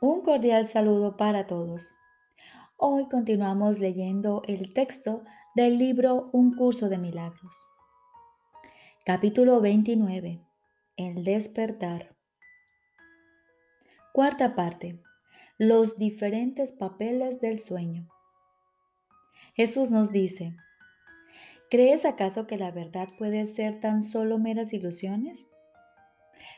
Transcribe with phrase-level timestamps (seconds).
[0.00, 1.90] Un cordial saludo para todos.
[2.76, 7.64] Hoy continuamos leyendo el texto del libro Un curso de milagros.
[9.06, 10.44] Capítulo 29.
[10.98, 12.14] El despertar.
[14.12, 15.02] Cuarta parte.
[15.56, 18.06] Los diferentes papeles del sueño.
[19.54, 20.54] Jesús nos dice,
[21.70, 25.46] ¿crees acaso que la verdad puede ser tan solo meras ilusiones?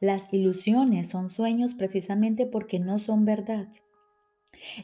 [0.00, 3.68] Las ilusiones son sueños precisamente porque no son verdad.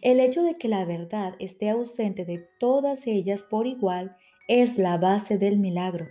[0.02, 4.16] El hecho de que la verdad esté ausente de todas ellas por igual
[4.48, 6.08] es la base del milagro,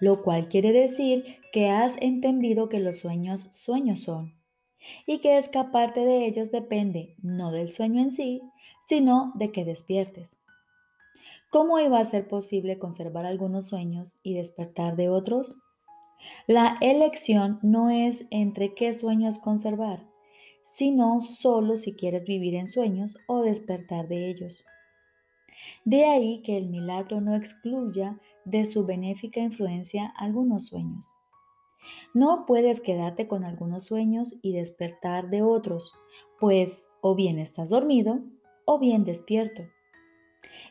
[0.00, 4.34] lo cual quiere decir que has entendido que los sueños sueños son
[5.06, 8.42] y que escaparte de ellos depende no del sueño en sí,
[8.86, 10.40] sino de que despiertes.
[11.50, 15.62] ¿Cómo iba a ser posible conservar algunos sueños y despertar de otros?
[16.46, 20.06] La elección no es entre qué sueños conservar,
[20.64, 24.64] sino solo si quieres vivir en sueños o despertar de ellos.
[25.84, 31.10] De ahí que el milagro no excluya de su benéfica influencia algunos sueños.
[32.14, 35.92] No puedes quedarte con algunos sueños y despertar de otros,
[36.40, 38.20] pues o bien estás dormido
[38.64, 39.62] o bien despierto.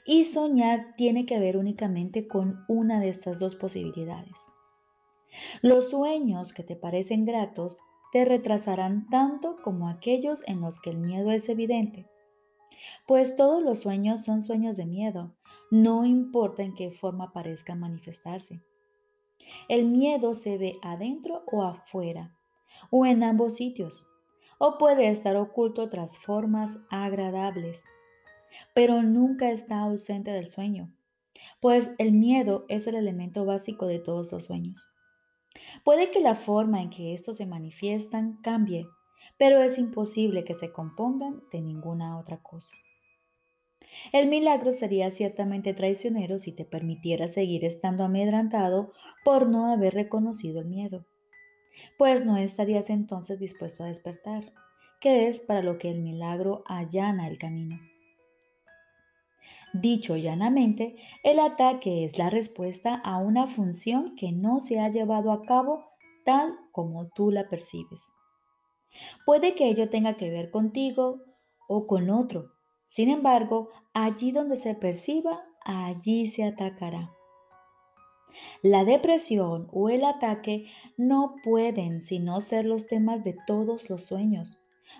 [0.06, 4.55] Y soñar tiene que ver únicamente con una de estas dos posibilidades.
[5.62, 7.80] Los sueños que te parecen gratos
[8.12, 12.08] te retrasarán tanto como aquellos en los que el miedo es evidente.
[13.08, 15.36] Pues todos los sueños son sueños de miedo,
[15.72, 18.62] no importa en qué forma parezcan manifestarse.
[19.68, 22.36] El miedo se ve adentro o afuera,
[22.90, 24.08] o en ambos sitios,
[24.58, 27.84] o puede estar oculto tras formas agradables,
[28.74, 30.94] pero nunca está ausente del sueño,
[31.60, 34.88] pues el miedo es el elemento básico de todos los sueños.
[35.84, 38.88] Puede que la forma en que estos se manifiestan cambie,
[39.38, 42.76] pero es imposible que se compongan de ninguna otra cosa.
[44.12, 48.92] El milagro sería ciertamente traicionero si te permitiera seguir estando amedrantado
[49.24, 51.06] por no haber reconocido el miedo,
[51.98, 54.54] pues no estarías entonces dispuesto a despertar,
[55.00, 57.80] que es para lo que el milagro allana el camino.
[59.82, 65.34] Dicho llanamente, el ataque es la respuesta a una función que no se ha llevado
[65.34, 65.84] a cabo
[66.24, 68.14] tal como tú la percibes.
[69.26, 71.24] Puede que ello tenga que ver contigo
[71.68, 72.54] o con otro.
[72.86, 77.12] Sin embargo, allí donde se perciba, allí se atacará.
[78.62, 84.58] La depresión o el ataque no pueden sino ser los temas de todos los sueños,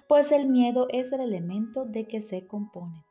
[0.10, 3.05] pues el miedo es el elemento de que se componen.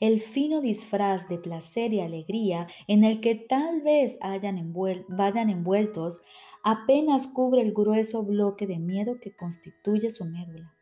[0.00, 6.22] El fino disfraz de placer y alegría en el que tal vez vayan envueltos
[6.62, 10.74] apenas cubre el grueso bloque de miedo que constituye su médula.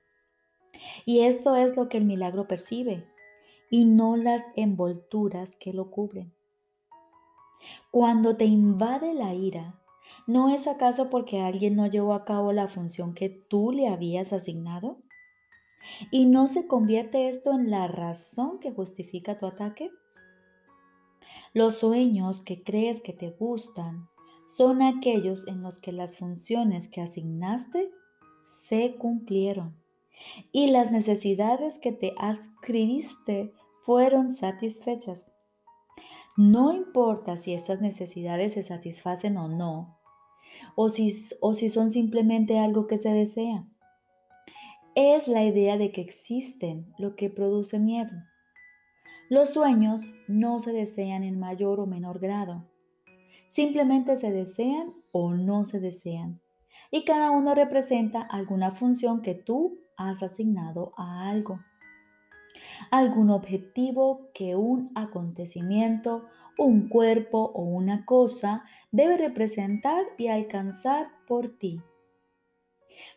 [1.04, 3.06] Y esto es lo que el milagro percibe,
[3.70, 6.32] y no las envolturas que lo cubren.
[7.90, 9.80] Cuando te invade la ira,
[10.26, 14.32] ¿no es acaso porque alguien no llevó a cabo la función que tú le habías
[14.32, 14.98] asignado?
[16.10, 19.90] ¿Y no se convierte esto en la razón que justifica tu ataque?
[21.54, 24.08] Los sueños que crees que te gustan
[24.46, 27.90] son aquellos en los que las funciones que asignaste
[28.44, 29.74] se cumplieron
[30.52, 33.52] y las necesidades que te adscribiste
[33.82, 35.34] fueron satisfechas.
[36.36, 39.98] No importa si esas necesidades se satisfacen o no,
[40.74, 43.66] o si, o si son simplemente algo que se desea
[44.96, 48.12] es la idea de que existen lo que produce miedo.
[49.28, 52.64] Los sueños no se desean en mayor o menor grado.
[53.50, 56.40] Simplemente se desean o no se desean.
[56.90, 61.60] Y cada uno representa alguna función que tú has asignado a algo.
[62.90, 66.24] Algún objetivo que un acontecimiento,
[66.56, 71.82] un cuerpo o una cosa debe representar y alcanzar por ti.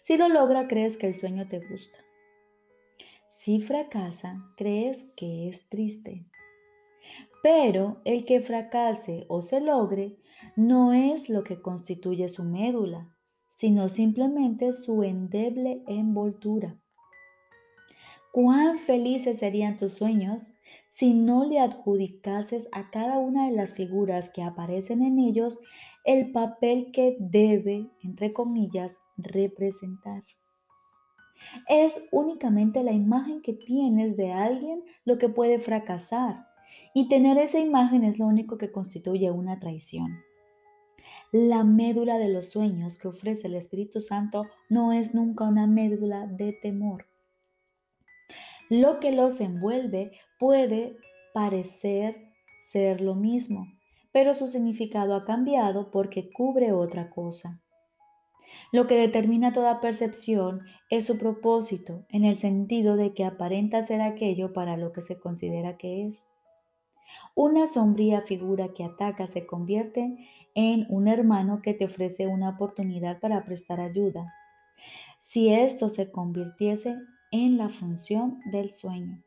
[0.01, 1.97] Si lo logra, crees que el sueño te gusta.
[3.29, 6.25] Si fracasa, crees que es triste.
[7.41, 10.17] Pero el que fracase o se logre
[10.55, 13.15] no es lo que constituye su médula,
[13.49, 16.77] sino simplemente su endeble envoltura.
[18.31, 20.51] Cuán felices serían tus sueños
[20.87, 25.59] si no le adjudicases a cada una de las figuras que aparecen en ellos
[26.05, 30.23] el papel que debe, entre comillas, representar.
[31.67, 36.45] Es únicamente la imagen que tienes de alguien lo que puede fracasar
[36.93, 40.19] y tener esa imagen es lo único que constituye una traición.
[41.31, 46.25] La médula de los sueños que ofrece el Espíritu Santo no es nunca una médula
[46.25, 47.05] de temor.
[48.69, 50.97] Lo que los envuelve puede
[51.33, 52.15] parecer
[52.59, 53.67] ser lo mismo,
[54.11, 57.61] pero su significado ha cambiado porque cubre otra cosa.
[58.71, 64.01] Lo que determina toda percepción es su propósito, en el sentido de que aparenta ser
[64.01, 66.23] aquello para lo que se considera que es.
[67.35, 70.17] Una sombría figura que ataca se convierte
[70.55, 74.33] en un hermano que te ofrece una oportunidad para prestar ayuda,
[75.19, 76.95] si esto se convirtiese
[77.31, 79.23] en la función del sueño.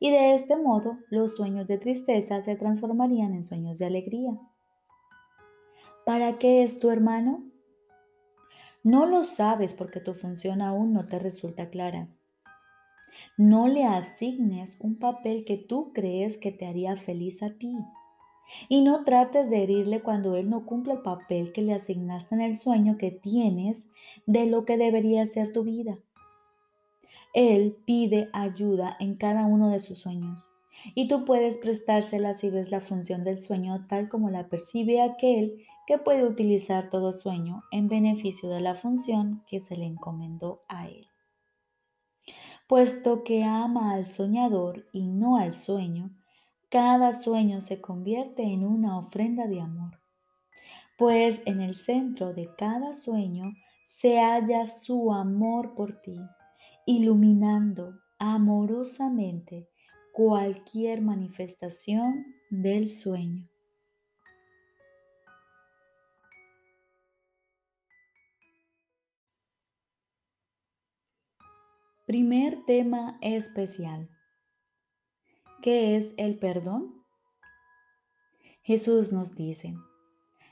[0.00, 4.38] Y de este modo los sueños de tristeza se transformarían en sueños de alegría.
[6.04, 7.42] ¿Para qué es tu hermano?
[8.84, 12.06] No lo sabes porque tu función aún no te resulta clara.
[13.38, 17.74] No le asignes un papel que tú crees que te haría feliz a ti.
[18.68, 22.42] Y no trates de herirle cuando él no cumple el papel que le asignaste en
[22.42, 23.86] el sueño que tienes
[24.26, 25.96] de lo que debería ser tu vida.
[27.32, 30.46] Él pide ayuda en cada uno de sus sueños
[30.94, 35.64] y tú puedes prestársela si ves la función del sueño tal como la percibe aquel
[35.86, 40.88] que puede utilizar todo sueño en beneficio de la función que se le encomendó a
[40.88, 41.06] él.
[42.66, 46.10] Puesto que ama al soñador y no al sueño,
[46.70, 50.00] cada sueño se convierte en una ofrenda de amor,
[50.98, 53.52] pues en el centro de cada sueño
[53.86, 56.18] se halla su amor por ti,
[56.86, 59.68] iluminando amorosamente
[60.12, 63.48] cualquier manifestación del sueño.
[72.06, 74.10] Primer tema especial.
[75.62, 77.02] ¿Qué es el perdón?
[78.62, 79.74] Jesús nos dice,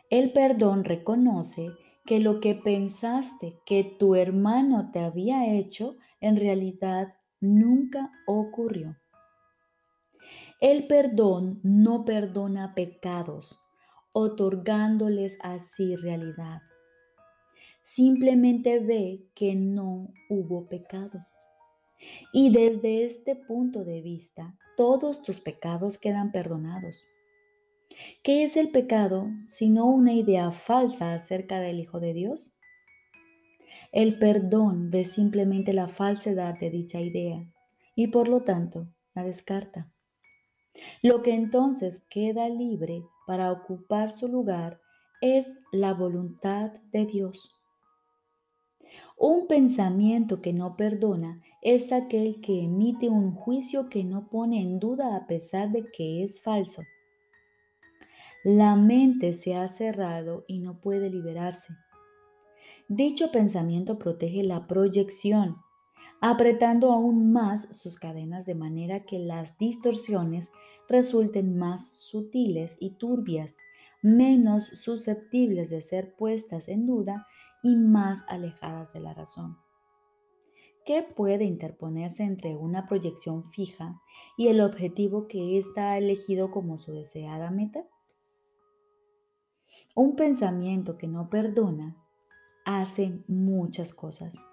[0.09, 1.69] el perdón reconoce
[2.07, 8.97] que lo que pensaste que tu hermano te había hecho en realidad nunca ocurrió.
[10.59, 13.59] El perdón no perdona pecados,
[14.15, 16.63] otorgándoles así realidad.
[17.83, 21.27] Simplemente ve que no hubo pecado.
[22.33, 27.05] Y desde este punto de vista, todos tus pecados quedan perdonados.
[28.23, 32.59] ¿Qué es el pecado sino una idea falsa acerca del Hijo de Dios?
[33.93, 37.47] El perdón ve simplemente la falsedad de dicha idea
[37.95, 39.93] y por lo tanto la descarta.
[41.03, 44.81] Lo que entonces queda libre para ocupar su lugar
[45.21, 47.62] es la voluntad de Dios.
[49.17, 54.81] Un pensamiento que no perdona es aquel que emite un juicio que no pone en
[54.81, 56.83] duda a pesar de que es falso.
[58.45, 61.75] La mente se ha cerrado y no puede liberarse.
[62.89, 65.59] Dicho pensamiento protege la proyección,
[66.21, 70.51] apretando aún más sus cadenas de manera que las distorsiones
[70.89, 73.57] resulten más sutiles y turbias,
[74.03, 77.27] menos susceptibles de ser puestas en duda
[77.63, 79.57] y más alejadas de la razón.
[80.85, 84.03] ¿Qué puede interponerse entre una proyección fija
[84.37, 87.87] y el objetivo que ésta ha elegido como su deseada meta?
[89.95, 91.97] Un pensamiento que no perdona
[92.65, 94.45] hace muchas cosas.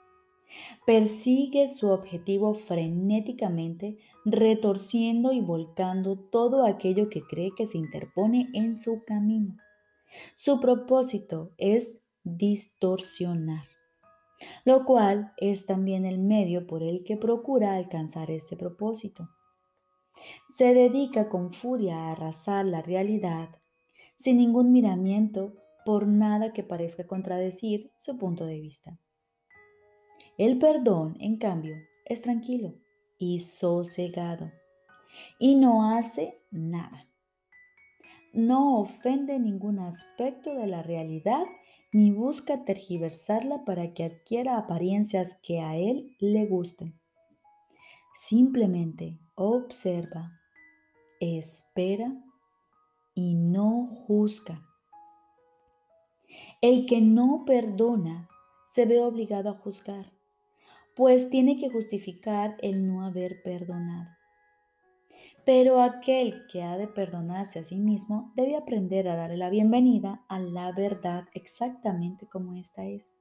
[0.85, 3.97] Persigue su objetivo frenéticamente,
[4.31, 9.57] retorciendo y volcando todo aquello que cree que se interpone en su camino.
[10.35, 13.63] Su propósito es distorsionar,
[14.65, 19.29] lo cual es también el medio por el que procura alcanzar este propósito.
[20.47, 23.49] Se dedica con furia a arrasar la realidad
[24.17, 25.53] sin ningún miramiento
[25.85, 28.99] por nada que parezca contradecir su punto de vista.
[30.37, 32.73] El perdón, en cambio, es tranquilo
[33.19, 34.51] y sosegado
[35.37, 37.07] y no hace nada.
[38.33, 41.43] No ofende ningún aspecto de la realidad
[41.91, 46.99] ni busca tergiversarla para que adquiera apariencias que a él le gusten.
[48.15, 50.39] Simplemente observa,
[51.19, 52.13] espera
[53.15, 54.63] y no juzga.
[56.61, 58.29] El que no perdona
[58.67, 60.11] se ve obligado a juzgar,
[60.99, 64.09] pues tiene que justificar el no haber perdonado.
[65.45, 70.25] Pero aquel que ha de perdonarse a sí mismo debe aprender a darle la bienvenida
[70.27, 73.13] a la verdad exactamente como esta es.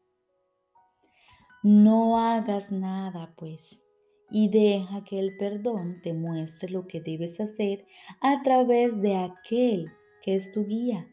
[1.63, 3.81] No hagas nada, pues,
[4.29, 7.87] y deja que el perdón te muestre lo que debes hacer
[8.21, 9.87] a través de aquel
[10.25, 11.07] que es tu guía,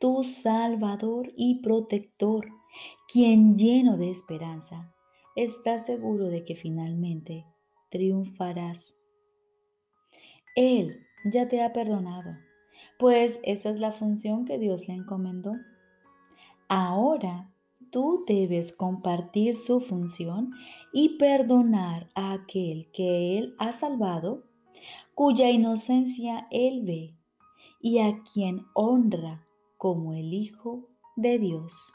[0.00, 2.48] tu Salvador y protector,
[3.06, 4.90] quien lleno de esperanza,
[5.34, 7.46] está seguro de que finalmente
[7.90, 8.94] triunfarás.
[10.56, 12.36] Él ya te ha perdonado,
[12.98, 15.52] pues esa es la función que Dios le encomendó.
[16.68, 17.52] Ahora
[17.90, 20.52] tú debes compartir su función
[20.92, 24.44] y perdonar a aquel que Él ha salvado,
[25.14, 27.14] cuya inocencia Él ve
[27.80, 29.44] y a quien honra
[29.78, 31.92] como el Hijo de Dios.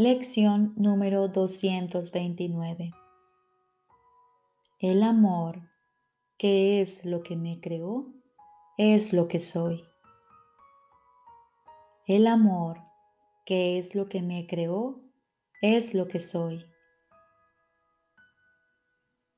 [0.00, 2.92] Lección número 229.
[4.78, 5.60] El amor,
[6.36, 8.06] que es lo que me creó,
[8.76, 9.84] es lo que soy.
[12.06, 12.78] El amor,
[13.44, 15.00] que es lo que me creó,
[15.62, 16.64] es lo que soy.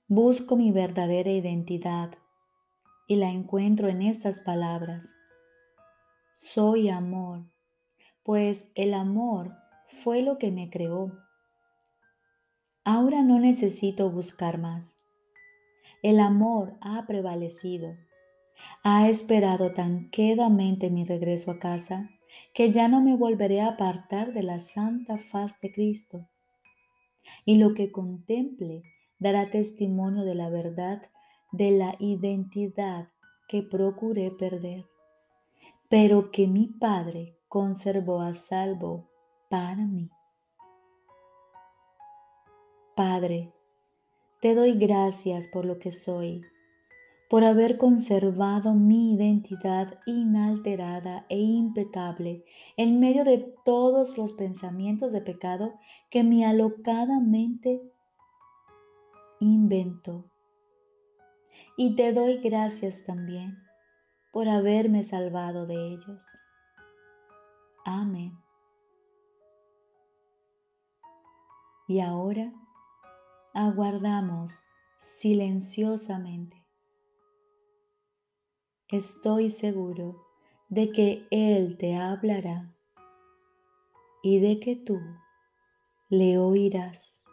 [0.08, 2.10] Busco mi verdadera identidad
[3.08, 5.14] y la encuentro en estas palabras.
[6.34, 7.46] Soy amor,
[8.22, 9.59] pues el amor
[9.90, 11.12] fue lo que me creó.
[12.84, 14.96] Ahora no necesito buscar más.
[16.02, 17.96] El amor ha prevalecido.
[18.82, 22.08] Ha esperado tan quedamente mi regreso a casa
[22.54, 26.28] que ya no me volveré a apartar de la santa faz de Cristo.
[27.44, 28.82] Y lo que contemple
[29.18, 31.02] dará testimonio de la verdad
[31.52, 33.08] de la identidad
[33.48, 34.86] que procuré perder,
[35.88, 39.09] pero que mi Padre conservó a salvo
[39.50, 40.08] para mí.
[42.94, 43.52] Padre,
[44.40, 46.42] te doy gracias por lo que soy,
[47.28, 52.44] por haber conservado mi identidad inalterada e impecable
[52.76, 55.74] en medio de todos los pensamientos de pecado
[56.10, 57.82] que mi alocada mente
[59.40, 60.24] inventó.
[61.76, 63.58] Y te doy gracias también
[64.32, 66.36] por haberme salvado de ellos.
[67.84, 68.32] Amén.
[71.90, 72.52] Y ahora
[73.52, 74.62] aguardamos
[74.96, 76.64] silenciosamente.
[78.86, 80.24] Estoy seguro
[80.68, 82.72] de que Él te hablará
[84.22, 85.00] y de que tú
[86.10, 87.24] le oirás.